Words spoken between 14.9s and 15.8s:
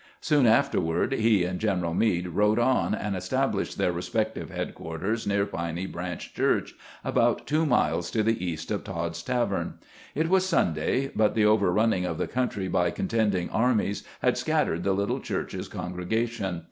little church's